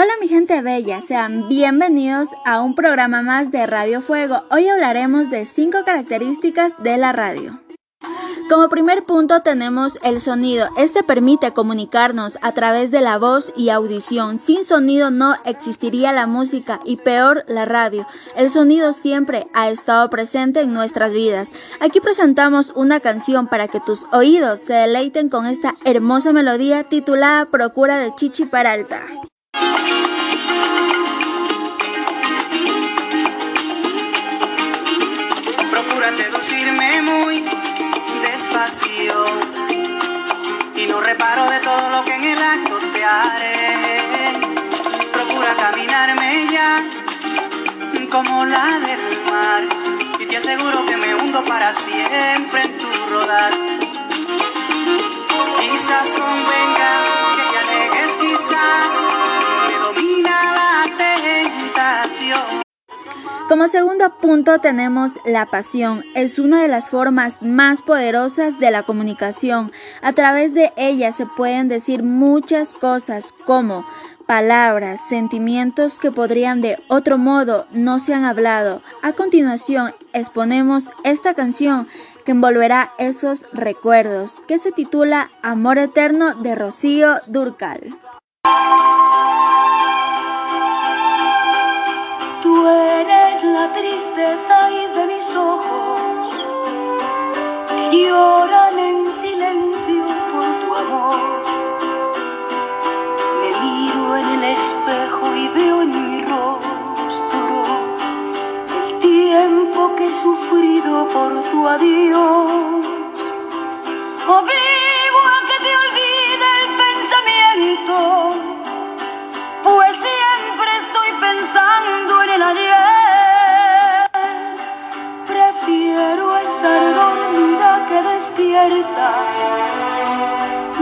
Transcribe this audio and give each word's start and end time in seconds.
Hola 0.00 0.12
mi 0.20 0.28
gente 0.28 0.62
bella, 0.62 1.02
sean 1.02 1.48
bienvenidos 1.48 2.28
a 2.44 2.60
un 2.60 2.76
programa 2.76 3.20
más 3.20 3.50
de 3.50 3.66
Radio 3.66 4.00
Fuego. 4.00 4.44
Hoy 4.48 4.68
hablaremos 4.68 5.28
de 5.28 5.44
5 5.44 5.78
características 5.84 6.80
de 6.80 6.98
la 6.98 7.10
radio. 7.10 7.60
Como 8.48 8.68
primer 8.68 9.06
punto 9.06 9.42
tenemos 9.42 9.98
el 10.04 10.20
sonido. 10.20 10.68
Este 10.76 11.02
permite 11.02 11.52
comunicarnos 11.52 12.38
a 12.42 12.52
través 12.52 12.92
de 12.92 13.00
la 13.00 13.18
voz 13.18 13.52
y 13.56 13.70
audición. 13.70 14.38
Sin 14.38 14.64
sonido 14.64 15.10
no 15.10 15.34
existiría 15.44 16.12
la 16.12 16.28
música 16.28 16.78
y 16.84 16.98
peor 16.98 17.44
la 17.48 17.64
radio. 17.64 18.06
El 18.36 18.50
sonido 18.50 18.92
siempre 18.92 19.48
ha 19.52 19.68
estado 19.68 20.08
presente 20.10 20.60
en 20.60 20.72
nuestras 20.72 21.12
vidas. 21.12 21.50
Aquí 21.80 21.98
presentamos 22.00 22.72
una 22.76 23.00
canción 23.00 23.48
para 23.48 23.66
que 23.66 23.80
tus 23.80 24.06
oídos 24.12 24.60
se 24.60 24.74
deleiten 24.74 25.28
con 25.28 25.46
esta 25.46 25.74
hermosa 25.84 26.32
melodía 26.32 26.84
titulada 26.84 27.46
Procura 27.46 27.98
de 27.98 28.14
Chichi 28.14 28.46
Peralta. 28.46 29.04
Y 40.76 40.86
no 40.86 41.00
reparo 41.00 41.48
de 41.48 41.58
todo 41.60 41.88
lo 41.88 42.04
que 42.04 42.14
en 42.14 42.24
el 42.24 42.38
acto 42.38 42.78
te 42.92 43.02
haré. 43.02 44.02
Procura 45.10 45.54
caminarme 45.56 46.46
ya 46.52 46.84
como 48.10 48.44
la 48.44 48.78
del 48.80 49.20
mar 49.30 49.62
y 50.18 50.26
te 50.26 50.36
aseguro 50.36 50.84
que 50.84 50.96
me 50.98 51.14
hundo 51.14 51.42
para 51.46 51.72
siempre 51.72 52.62
en 52.62 52.78
tu 52.78 52.86
rodar. 53.10 53.67
Como 63.48 63.66
segundo 63.66 64.10
punto 64.20 64.58
tenemos 64.58 65.18
la 65.24 65.46
pasión. 65.46 66.04
Es 66.14 66.38
una 66.38 66.60
de 66.60 66.68
las 66.68 66.90
formas 66.90 67.40
más 67.42 67.80
poderosas 67.80 68.58
de 68.58 68.70
la 68.70 68.82
comunicación. 68.82 69.72
A 70.02 70.12
través 70.12 70.52
de 70.52 70.70
ella 70.76 71.12
se 71.12 71.24
pueden 71.24 71.66
decir 71.66 72.02
muchas 72.02 72.74
cosas 72.74 73.32
como 73.46 73.86
palabras, 74.26 75.00
sentimientos 75.00 75.98
que 75.98 76.12
podrían 76.12 76.60
de 76.60 76.76
otro 76.88 77.16
modo 77.16 77.66
no 77.72 77.98
se 77.98 78.12
han 78.12 78.26
hablado. 78.26 78.82
A 79.02 79.14
continuación 79.14 79.94
exponemos 80.12 80.92
esta 81.02 81.32
canción 81.32 81.88
que 82.26 82.32
envolverá 82.32 82.92
esos 82.98 83.46
recuerdos, 83.54 84.34
que 84.46 84.58
se 84.58 84.72
titula 84.72 85.30
Amor 85.42 85.78
Eterno 85.78 86.34
de 86.34 86.54
Rocío 86.54 87.22
Durcal. 87.26 87.98
La 93.68 93.74
tristeza 93.74 94.70
y 94.70 94.94
de 94.96 95.06
mis 95.06 95.34
ojos 95.34 96.32
que 97.68 98.06
lloran 98.06 98.78
en 98.78 99.12
silencio 99.12 100.06
por 100.32 100.46
tu 100.60 100.74
amor. 100.74 101.20
Me 103.40 103.50
miro 103.60 104.16
en 104.16 104.28
el 104.36 104.44
espejo 104.44 105.34
y 105.34 105.48
veo 105.48 105.82
en 105.82 106.10
mi 106.10 106.24
rostro 106.24 107.64
el 108.84 108.98
tiempo 109.00 109.94
que 109.96 110.06
he 110.08 110.14
sufrido 110.14 111.08
por 111.08 111.32
tu 111.50 111.68
adiós. 111.68 112.86
Obligo 114.28 114.87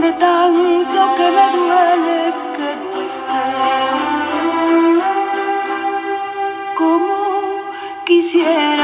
de 0.00 0.12
tanto 0.12 1.00
que 1.16 1.26
me 1.36 1.46
duele 1.56 2.20
que 2.56 2.70
no 2.92 3.00
estés 3.02 4.10
como 6.78 7.18
quisiera. 8.06 8.79